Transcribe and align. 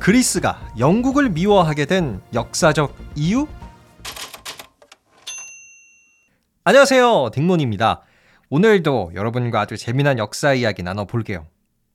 그리스가 0.00 0.58
영국을 0.78 1.28
미워하게 1.28 1.84
된 1.84 2.22
역사적 2.32 2.96
이유? 3.16 3.46
안녕하세요. 6.64 7.28
딩몬입니다. 7.34 8.00
오늘도 8.48 9.12
여러분과 9.14 9.60
아주 9.60 9.76
재미난 9.76 10.18
역사 10.18 10.54
이야기 10.54 10.82
나눠볼게요. 10.82 11.46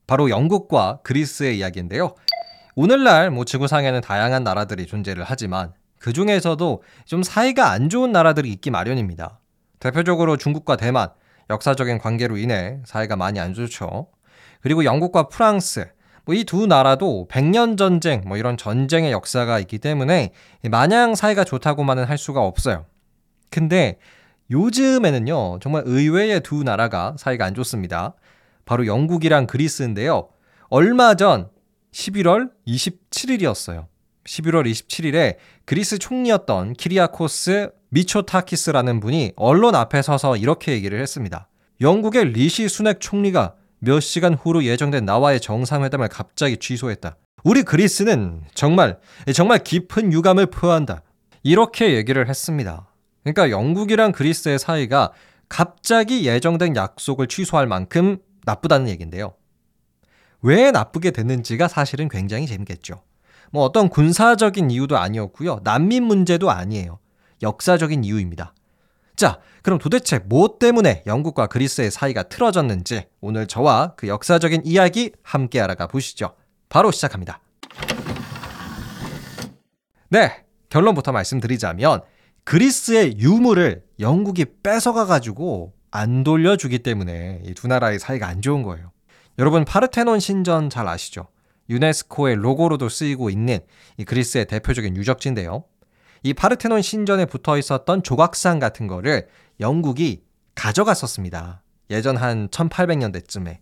바로 0.05 0.29
영국과 0.29 0.99
그리스의 1.02 1.57
이야기인데요. 1.57 2.14
오늘날 2.76 3.32
뭐 3.32 3.44
지구상에는 3.44 4.02
다양한 4.02 4.44
나라들이 4.44 4.86
존재를 4.86 5.24
하지만 5.26 5.74
그 5.98 6.14
중에서도 6.14 6.84
좀 7.06 7.24
사이가 7.24 7.72
안 7.72 7.90
좋은 7.90 8.12
나라들이 8.12 8.52
있기 8.52 8.70
마련입니다. 8.70 9.40
대표적으로 9.80 10.38
중국과 10.38 10.78
대만, 10.78 11.10
역사적인 11.50 11.98
관계로 11.98 12.38
인해 12.38 12.82
사이가 12.86 13.16
많이 13.16 13.40
안 13.40 13.56
좋죠. 13.56 14.10
그리고 14.62 14.86
영국과 14.86 15.28
프랑스, 15.28 15.95
뭐 16.26 16.36
이 16.36 16.44
두 16.44 16.66
나라도 16.68 17.28
백년 17.30 17.77
전쟁, 17.77 18.22
뭐 18.26 18.38
이런 18.38 18.58
전쟁의 18.58 19.12
역사가 19.12 19.59
있기 19.59 19.77
때문에 19.80 20.32
마냥 20.70 21.16
사이가 21.16 21.44
좋다고만은 21.44 22.05
할 22.05 22.18
수가 22.18 22.41
없어요. 22.41 22.86
근데 23.52 23.98
요즘에는요, 24.52 25.59
정말 25.62 25.84
의외의 25.85 26.41
두 26.41 26.63
나라가 26.63 27.16
사이가 27.18 27.46
안 27.46 27.55
좋습니다. 27.55 28.16
바로 28.66 28.85
영국이랑 28.85 29.48
그리스인데요. 29.48 30.30
얼마 30.70 31.16
전 31.16 31.49
11월 31.94 32.52
27일이었어요. 32.68 33.85
11월 34.26 34.70
27일에 34.70 35.38
그리스 35.66 35.99
총리였던 35.99 36.73
키리아코스 36.73 37.70
미초타키스라는 37.90 38.99
분이 38.99 39.34
언론 39.35 39.76
앞에 39.76 40.02
서서 40.02 40.35
이렇게 40.38 40.73
얘기를 40.73 40.99
했습니다. 40.99 41.48
영국의 41.82 42.34
리시 42.34 42.68
수넥 42.68 42.99
총리가 42.99 43.55
몇 43.85 43.99
시간 43.99 44.34
후로 44.34 44.63
예정된 44.63 45.05
나와의 45.05 45.39
정상회담을 45.39 46.07
갑자기 46.09 46.57
취소했다. 46.57 47.17
우리 47.43 47.62
그리스는 47.62 48.41
정말 48.55 48.98
정말 49.34 49.63
깊은 49.63 50.12
유감을 50.12 50.48
표한다. 50.48 51.04
이렇게 51.43 51.93
얘기를 51.93 52.27
했습니다. 52.27 52.87
그러니까 53.23 53.51
영국이랑 53.51 54.12
그리스의 54.12 54.57
사이가 54.57 55.12
갑자기 55.48 56.26
예정된 56.26 56.76
약속을 56.76 57.27
취소할 57.27 57.68
만큼 57.68 58.18
나쁘다는 58.45 58.90
얘기인데요. 58.90 59.35
왜 60.41 60.71
나쁘게 60.71 61.12
됐는지가 61.12 61.67
사실은 61.67 62.10
굉장히 62.10 62.48
재밌겠죠. 62.48 63.04
뭐 63.51 63.63
어떤 63.63 63.90
군사적인 63.90 64.72
이유도 64.72 64.97
아니었고요. 64.97 65.59
난민 65.63 66.03
문제도 66.03 66.50
아니에요. 66.50 66.97
역사적인 67.44 68.03
이유입니다. 68.03 68.54
자, 69.16 69.40
그럼 69.63 69.80
도대체 69.80 70.19
무엇 70.19 70.59
때문에 70.59 71.03
영국과 71.08 71.47
그리스의 71.47 71.90
사이가 71.90 72.24
틀어졌는지 72.24 73.06
오늘 73.22 73.47
저와 73.47 73.94
그 73.96 74.07
역사적인 74.07 74.63
이야기 74.66 75.12
함께 75.24 75.59
알아가 75.62 75.88
보시죠. 75.88 76.35
바로 76.69 76.91
시작합니다. 76.91 77.40
네, 80.09 80.44
결론부터 80.69 81.12
말씀드리자면 81.12 82.02
그리스의 82.44 83.18
유물을 83.18 83.84
영국이 84.00 84.46
뺏어가 84.62 85.06
가지고 85.06 85.74
안 85.91 86.24
돌려주기 86.24 86.79
때문에 86.79 87.41
이 87.46 87.53
두 87.53 87.68
나라의 87.68 88.00
사이가 88.00 88.28
안 88.28 88.41
좋은 88.41 88.62
거예요. 88.63 88.91
여러분 89.40 89.66
파르테논 89.66 90.19
신전 90.19 90.69
잘 90.69 90.88
아시죠? 90.88 91.28
유네스코의 91.69 92.35
로고로도 92.35 92.90
쓰이고 92.90 93.29
있는 93.29 93.59
이 93.97 94.06
그리스의 94.06 94.46
대표적인 94.46 94.96
유적지인데요. 94.96 95.63
이 96.25 96.34
파르테논 96.34 96.81
신전에 96.81 97.25
붙어 97.25 97.56
있었던 97.56 98.01
조각상 98.01 98.57
같은 98.57 98.88
거를 98.88 99.28
영국이 99.59 100.23
가져갔었습니다. 100.56 101.62
예전 101.91 102.17
한 102.17 102.47
1800년대쯤에. 102.47 103.59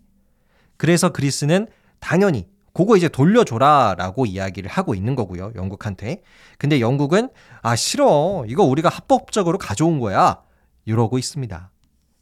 그래서 0.77 1.09
그리스는 1.09 1.67
당연히 1.99 2.47
그거 2.73 2.95
이제 2.95 3.09
돌려줘라 3.09 3.95
라고 3.97 4.25
이야기를 4.25 4.71
하고 4.71 4.95
있는 4.95 5.13
거고요. 5.13 5.51
영국한테. 5.57 6.21
근데 6.57 6.79
영국은 6.79 7.31
아, 7.63 7.75
싫어. 7.75 8.45
이거 8.47 8.63
우리가 8.63 8.87
합법적으로 8.87 9.57
가져온 9.57 9.99
거야. 9.99 10.41
이러고 10.85 11.17
있습니다. 11.17 11.69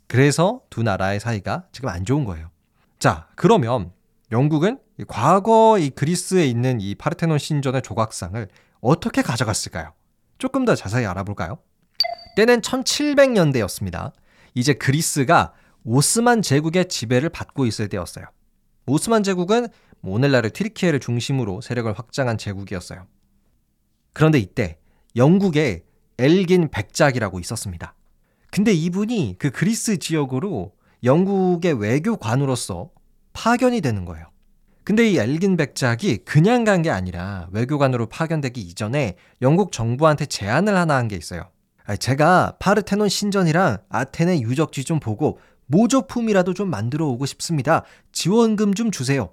그래서 0.08 0.62
두 0.72 0.82
나라의 0.82 1.20
사이가 1.20 1.66
지금 1.72 1.90
안 1.90 2.04
좋은 2.04 2.26
거예요. 2.26 2.50
자, 2.98 3.28
그러면 3.36 3.92
영국은 4.32 4.80
과거 5.08 5.78
이 5.78 5.92
그리스에 5.92 6.48
있는 6.48 6.82
이 6.82 6.96
파르테논 6.96 7.38
신전의 7.38 7.84
조각상을 7.84 8.48
어떻게 8.82 9.22
가져갔을까요? 9.22 9.94
조금 10.42 10.66
더 10.66 10.74
자세히 10.74 11.06
알아볼까요? 11.06 11.60
때는 12.36 12.62
1700년대였습니다. 12.62 14.12
이제 14.56 14.74
그리스가 14.74 15.54
오스만 15.84 16.42
제국의 16.42 16.88
지배를 16.88 17.30
받고 17.30 17.68
있을 17.68 17.90
때였어요. 17.90 18.26
오스만 18.88 19.22
제국은 19.22 19.68
오늘날의 20.02 20.50
튀르키예를 20.50 21.00
중심으로 21.00 21.62
세력을 21.62 21.94
확장한 21.94 22.40
제국이었어요. 22.40 23.06
그런데 24.14 24.40
이때 24.40 24.80
영국에 25.16 25.86
엘긴 26.18 26.72
백작이라고 26.72 27.40
있었습니다. 27.40 27.94
근데 28.50 28.74
이분이 28.74 29.36
그 29.38 29.52
그리스 29.52 30.00
지역으로 30.00 30.74
영국의 31.04 31.74
외교관으로서 31.74 32.90
파견이 33.34 33.82
되는 33.82 34.06
거예요. 34.06 34.26
근데 34.84 35.10
이 35.10 35.18
엘긴 35.18 35.58
백작이 35.58 36.20
그냥 36.26 36.64
간 36.64 36.82
게 36.82 36.90
아니라 36.90 37.48
외교관으로 37.52 38.08
파견되기 38.08 38.60
이전에 38.62 39.16
영국 39.42 39.72
정부한테 39.72 40.26
제안을 40.26 40.76
하나 40.76 40.96
한 40.96 41.08
게 41.08 41.16
있어요. 41.16 41.50
제가 42.00 42.56
파르테논 42.60 43.10
신전이랑 43.10 43.78
아테네 43.90 44.42
유적지 44.42 44.84
좀 44.84 45.00
보고 45.00 45.40
모조품이라도 45.68 46.54
좀 46.54 46.70
만들어 46.70 47.06
오고 47.08 47.26
싶습니다. 47.28 47.84
지원금 48.12 48.74
좀 48.74 48.92
주세요. 48.92 49.30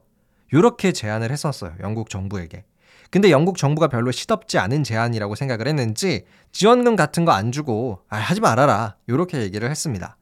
이렇게 0.53 0.93
제안을 0.93 1.31
했었어요. 1.33 1.73
영국 1.81 2.11
정부에게. 2.11 2.65
근데 3.11 3.31
영국 3.31 3.57
정부가 3.57 3.89
별로 3.89 4.11
시덥지 4.13 4.59
않은 4.59 4.85
제안이라고 4.85 5.35
생각을 5.35 5.67
했는지 5.67 6.25
지원금 6.53 6.95
같은 6.95 7.25
거 7.25 7.33
안 7.33 7.53
주고 7.53 8.01
아, 8.11 8.19
하지 8.19 8.41
말아라. 8.43 8.97
이렇게 9.07 9.41
얘기를 9.41 9.71
했습니다. 9.71 10.18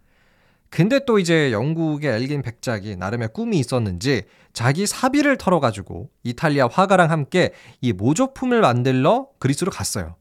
근데 0.76 1.00
또 1.06 1.18
이제 1.18 1.52
영국의 1.52 2.12
엘긴 2.12 2.42
백작이 2.42 2.96
나름의 2.96 3.30
꿈이 3.32 3.58
있었는지 3.58 4.24
자기 4.52 4.86
사비를 4.86 5.38
털어가지고 5.38 6.10
이탈리아 6.22 6.68
화가랑 6.70 7.10
함께 7.10 7.52
이 7.80 7.94
모조품을 7.94 8.60
만들러 8.60 9.26
그리스로 9.38 9.70
갔어요. 9.70 10.16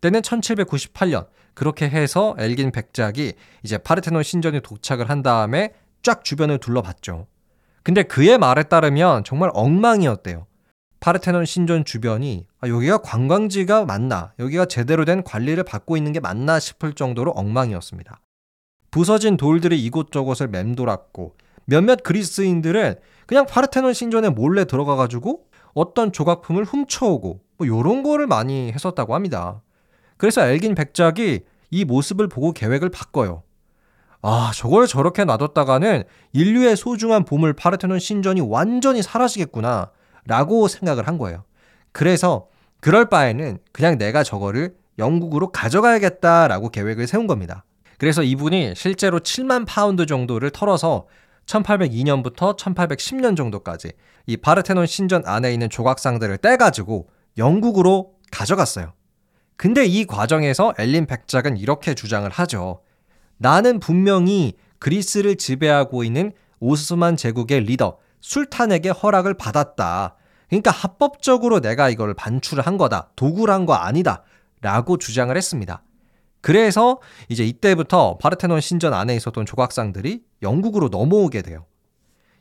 때는 0.00 0.20
1798년 0.20 1.26
그렇게 1.54 1.88
해서 1.88 2.36
엘긴 2.38 2.70
백작이 2.70 3.32
이제 3.64 3.78
파르테논 3.78 4.22
신전에 4.22 4.60
도착을 4.60 5.10
한 5.10 5.24
다음에 5.24 5.72
쫙 6.04 6.22
주변을 6.22 6.58
둘러봤죠. 6.58 7.26
근데 7.82 8.04
그의 8.04 8.38
말에 8.38 8.62
따르면 8.62 9.24
정말 9.24 9.50
엉망이었대요. 9.54 10.46
파르테논 11.00 11.46
신전 11.46 11.84
주변이 11.84 12.46
아, 12.60 12.68
여기가 12.68 12.98
관광지가 12.98 13.86
맞나, 13.86 14.34
여기가 14.38 14.66
제대로 14.66 15.04
된 15.04 15.24
관리를 15.24 15.64
받고 15.64 15.96
있는 15.96 16.12
게 16.12 16.20
맞나 16.20 16.60
싶을 16.60 16.92
정도로 16.92 17.32
엉망이었습니다. 17.32 18.20
부서진 18.90 19.36
돌들이 19.36 19.82
이곳저곳을 19.84 20.48
맴돌았고 20.48 21.36
몇몇 21.64 22.02
그리스인들은 22.02 22.96
그냥 23.26 23.46
파르테논 23.46 23.94
신전에 23.94 24.30
몰래 24.30 24.64
들어가 24.64 24.96
가지고 24.96 25.44
어떤 25.72 26.12
조각품을 26.12 26.64
훔쳐오고 26.64 27.40
뭐 27.58 27.66
요런 27.66 28.02
거를 28.02 28.26
많이 28.26 28.72
했었다고 28.72 29.14
합니다. 29.14 29.62
그래서 30.16 30.46
엘긴 30.46 30.74
백작이 30.74 31.40
이 31.70 31.84
모습을 31.84 32.28
보고 32.28 32.52
계획을 32.52 32.88
바꿔요. 32.88 33.42
아, 34.22 34.50
저걸 34.54 34.86
저렇게 34.86 35.24
놔뒀다가는 35.24 36.04
인류의 36.32 36.76
소중한 36.76 37.24
보물 37.24 37.54
파르테논 37.54 37.98
신전이 37.98 38.40
완전히 38.42 39.02
사라지겠구나. 39.02 39.90
라고 40.26 40.68
생각을 40.68 41.08
한 41.08 41.16
거예요. 41.16 41.44
그래서 41.92 42.48
그럴 42.80 43.08
바에는 43.08 43.58
그냥 43.72 43.96
내가 43.98 44.22
저거를 44.22 44.74
영국으로 44.98 45.50
가져가야겠다라고 45.50 46.68
계획을 46.68 47.06
세운 47.06 47.26
겁니다. 47.26 47.64
그래서 48.00 48.22
이분이 48.22 48.72
실제로 48.76 49.20
7만 49.20 49.66
파운드 49.68 50.06
정도를 50.06 50.48
털어서 50.52 51.06
1802년부터 51.44 52.56
1810년 52.56 53.36
정도까지 53.36 53.92
이 54.24 54.38
파르테논 54.38 54.86
신전 54.86 55.24
안에 55.26 55.52
있는 55.52 55.68
조각상들을 55.68 56.38
떼가지고 56.38 57.10
영국으로 57.36 58.14
가져갔어요. 58.30 58.94
근데 59.58 59.84
이 59.84 60.06
과정에서 60.06 60.72
엘긴 60.78 61.04
백작은 61.04 61.58
이렇게 61.58 61.92
주장을 61.92 62.26
하죠. 62.30 62.80
나는 63.36 63.78
분명히 63.78 64.54
그리스를 64.78 65.36
지배하고 65.36 66.02
있는 66.02 66.32
오스만 66.58 67.18
제국의 67.18 67.64
리더 67.64 67.98
술탄에게 68.22 68.88
허락을 68.88 69.34
받았다. 69.34 70.16
그러니까 70.48 70.70
합법적으로 70.70 71.60
내가 71.60 71.90
이걸 71.90 72.14
반출을 72.14 72.66
한 72.66 72.78
거다. 72.78 73.10
도굴을 73.14 73.52
한거 73.52 73.74
아니다. 73.74 74.22
라고 74.62 74.96
주장을 74.96 75.36
했습니다. 75.36 75.82
그래서 76.40 77.00
이제 77.28 77.44
이때부터 77.44 78.18
파르테논 78.18 78.60
신전 78.60 78.94
안에 78.94 79.14
있었던 79.16 79.46
조각상들이 79.46 80.22
영국으로 80.42 80.88
넘어오게 80.88 81.42
돼요. 81.42 81.66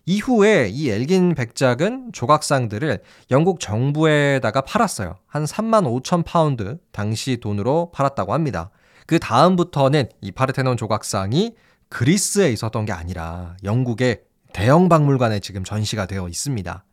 이후에 0.06 0.70
이 0.70 0.90
엘긴 0.90 1.36
백작은 1.36 2.14
조각상들을 2.14 3.04
영국 3.30 3.60
정부에다가 3.60 4.62
팔았어요. 4.62 5.18
한 5.28 5.46
3만 5.46 5.86
5천 6.02 6.26
파운드 6.26 6.80
당시 6.92 7.38
돈으로 7.38 7.92
팔았다고 7.94 8.34
합니다. 8.34 8.72
그 9.06 9.20
다음부터는 9.20 10.10
이 10.22 10.32
파르테논 10.32 10.78
조각상이 10.78 11.56
그리스에 11.90 12.52
있었던 12.52 12.86
게 12.86 12.92
아니라 12.92 13.56
영국의 13.64 14.22
대형 14.54 14.90
박물관에 14.90 15.40
지금 15.42 15.64
전시가 15.64 16.08
되어 16.08 16.28
있습니다. 16.28 16.84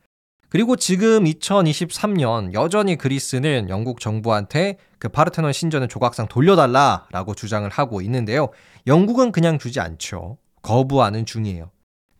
그리고 0.48 0.76
지금 0.76 1.24
2023년 1.24 2.54
여전히 2.54 2.96
그리스는 2.96 3.68
영국 3.68 4.00
정부한테 4.00 4.78
그 4.98 5.08
파르테논 5.08 5.52
신전의 5.52 5.88
조각상 5.88 6.28
돌려달라라고 6.28 7.34
주장을 7.34 7.68
하고 7.68 8.00
있는데요. 8.02 8.48
영국은 8.86 9.32
그냥 9.32 9.58
주지 9.58 9.80
않죠. 9.80 10.38
거부하는 10.62 11.26
중이에요. 11.26 11.70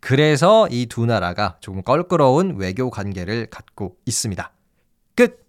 그래서 0.00 0.68
이 0.70 0.86
두 0.86 1.06
나라가 1.06 1.56
조금 1.60 1.82
껄끄러운 1.82 2.56
외교 2.56 2.90
관계를 2.90 3.46
갖고 3.46 3.96
있습니다. 4.06 4.52
끝! 5.14 5.44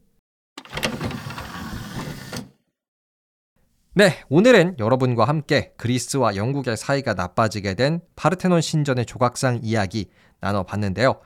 네, 3.94 4.24
오늘은 4.30 4.76
여러분과 4.78 5.26
함께 5.26 5.74
그리스와 5.78 6.36
영국의 6.36 6.78
사이가 6.78 7.16
나빠지게 7.16 7.74
된 7.74 8.00
파르테논 8.16 8.62
신전의 8.62 9.08
조각상 9.08 9.60
이야기 9.64 10.10
나눠봤는데요. 10.40 11.20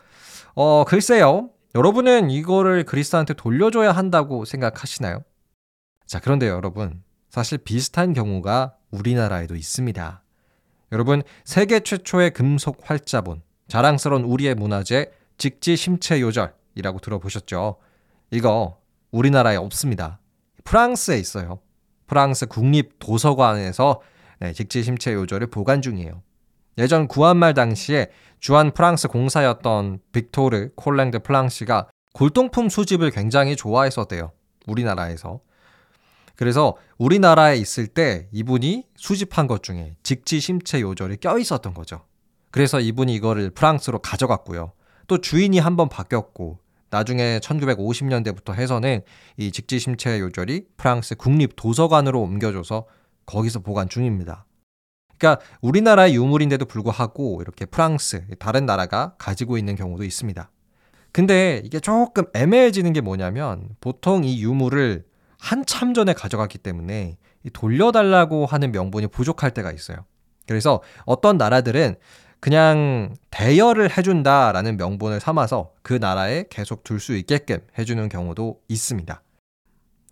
어, 0.55 0.83
글쎄요. 0.85 1.49
여러분은 1.75 2.29
이거를 2.29 2.83
그리스한테 2.83 3.33
돌려줘야 3.33 3.91
한다고 3.91 4.45
생각하시나요? 4.45 5.23
자, 6.05 6.19
그런데 6.19 6.47
여러분, 6.47 7.03
사실 7.29 7.57
비슷한 7.57 8.13
경우가 8.13 8.75
우리나라에도 8.91 9.55
있습니다. 9.55 10.23
여러분, 10.91 11.23
세계 11.45 11.79
최초의 11.79 12.31
금속 12.31 12.81
활자본, 12.83 13.41
자랑스러운 13.69 14.23
우리의 14.23 14.55
문화재 14.55 15.11
직지 15.37 15.77
심체 15.77 16.19
요절이라고 16.19 16.99
들어보셨죠? 17.01 17.77
이거 18.31 18.81
우리나라에 19.11 19.55
없습니다. 19.55 20.19
프랑스에 20.65 21.17
있어요. 21.17 21.59
프랑스 22.07 22.45
국립 22.47 22.99
도서관에서 22.99 24.01
네, 24.39 24.51
직지 24.51 24.83
심체 24.83 25.13
요절을 25.13 25.47
보관 25.47 25.81
중이에요. 25.81 26.21
예전 26.77 27.07
구한말 27.07 27.53
당시에 27.53 28.07
주한 28.39 28.71
프랑스 28.71 29.07
공사였던 29.07 29.99
빅토르 30.11 30.69
콜랭드 30.75 31.19
플랑시가 31.19 31.87
골동품 32.13 32.69
수집을 32.69 33.11
굉장히 33.11 33.55
좋아했었대요. 33.55 34.31
우리나라에서. 34.67 35.41
그래서 36.35 36.75
우리나라에 36.97 37.57
있을 37.57 37.87
때 37.87 38.27
이분이 38.31 38.87
수집한 38.95 39.47
것 39.47 39.63
중에 39.63 39.95
직지 40.01 40.39
심체 40.39 40.81
요절이 40.81 41.17
껴 41.17 41.37
있었던 41.37 41.73
거죠. 41.73 42.01
그래서 42.49 42.79
이분이 42.79 43.13
이거를 43.15 43.51
프랑스로 43.51 43.99
가져갔고요. 43.99 44.73
또 45.07 45.19
주인이 45.19 45.57
한 45.59 45.75
번 45.75 45.87
바뀌었고 45.89 46.59
나중에 46.89 47.39
1950년대부터 47.39 48.53
해서는 48.55 49.01
이 49.37 49.51
직지 49.51 49.79
심체 49.79 50.19
요절이 50.19 50.65
프랑스 50.77 51.15
국립 51.15 51.55
도서관으로 51.55 52.19
옮겨져서 52.21 52.85
거기서 53.25 53.59
보관 53.59 53.87
중입니다. 53.87 54.45
그러니까 55.21 55.39
우리나라의 55.61 56.15
유물인데도 56.15 56.65
불구하고 56.65 57.41
이렇게 57.43 57.65
프랑스, 57.65 58.25
다른 58.39 58.65
나라가 58.65 59.13
가지고 59.19 59.59
있는 59.59 59.75
경우도 59.75 60.03
있습니다. 60.03 60.49
근데 61.11 61.61
이게 61.63 61.79
조금 61.79 62.25
애매해지는 62.33 62.91
게 62.93 63.01
뭐냐면 63.01 63.69
보통 63.79 64.23
이 64.23 64.41
유물을 64.41 65.05
한참 65.39 65.93
전에 65.93 66.13
가져갔기 66.13 66.57
때문에 66.57 67.17
돌려달라고 67.53 68.47
하는 68.47 68.71
명분이 68.71 69.07
부족할 69.07 69.51
때가 69.51 69.71
있어요. 69.71 69.97
그래서 70.47 70.81
어떤 71.05 71.37
나라들은 71.37 71.95
그냥 72.39 73.13
대여를 73.29 73.95
해준다라는 73.95 74.77
명분을 74.77 75.19
삼아서 75.19 75.73
그 75.83 75.93
나라에 75.93 76.45
계속 76.49 76.83
둘 76.83 76.99
수 76.99 77.15
있게끔 77.15 77.59
해주는 77.77 78.09
경우도 78.09 78.59
있습니다. 78.67 79.21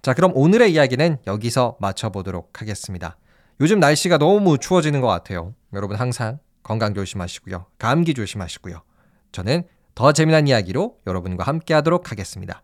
자, 0.04 0.14
그럼 0.14 0.32
오늘의 0.36 0.72
이야기는 0.74 1.18
여기서 1.26 1.78
마쳐보도록 1.80 2.62
하겠습니다. 2.62 3.18
요즘 3.62 3.80
날씨가 3.80 4.18
너무 4.18 4.58
추워지는 4.58 5.02
것 5.02 5.08
같아요. 5.08 5.54
여러분 5.74 5.98
항상 5.98 6.40
건강 6.64 6.94
조심하시고요. 6.94 7.66
감기 7.78 8.14
조심하시고요. 8.14 8.82
저는 9.32 9.64
더 9.96 10.14
재미난 10.14 10.48
이야기로 10.48 10.98
여러분과 11.06 11.44
함께 11.44 11.74
하도록 11.74 12.10
하겠습니다. 12.10 12.62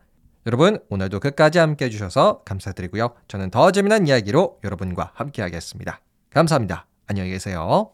여러분, 0.48 0.80
오늘도 0.90 1.20
끝까지 1.20 1.58
함께 1.58 1.86
해주셔서 1.86 2.44
감사드리고요. 2.46 3.16
저는 3.28 3.50
더 3.50 3.72
재미난 3.72 4.08
이야기로 4.08 4.60
여러분과 4.64 5.12
함께 5.16 5.42
하겠습니다. 5.42 6.02
감사합니다. 6.30 6.86
안녕히 7.08 7.32
계세요. 7.32 7.92